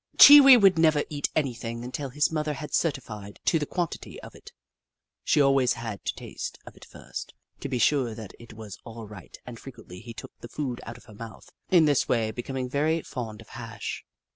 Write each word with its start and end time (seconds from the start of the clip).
Chee 0.17 0.41
Wee 0.41 0.57
would 0.57 0.79
never 0.79 1.03
eat 1.11 1.29
anything 1.35 1.83
until 1.83 2.09
his 2.09 2.31
mother 2.31 2.55
had 2.55 2.73
certified 2.73 3.39
to 3.45 3.59
the 3.59 3.67
quality 3.67 4.19
of 4.23 4.33
it. 4.33 4.51
She 5.23 5.39
always 5.39 5.73
had 5.73 6.03
to 6.05 6.15
taste 6.15 6.57
of 6.65 6.75
it 6.75 6.83
first, 6.85 7.35
to 7.59 7.69
be 7.69 7.77
sure 7.77 8.15
that 8.15 8.33
it 8.39 8.53
was 8.53 8.79
all 8.83 9.05
right, 9.05 9.37
and 9.45 9.59
frequently 9.59 9.99
he 9.99 10.15
took 10.15 10.31
the 10.39 10.49
food 10.49 10.81
out 10.87 10.97
of 10.97 11.05
her 11.05 11.13
mouth, 11.13 11.51
in 11.69 11.85
this 11.85 12.09
way 12.09 12.31
be 12.31 12.41
coming 12.41 12.67
very 12.67 13.03
fond 13.03 13.41
of 13.41 13.49
hash. 13.49 14.03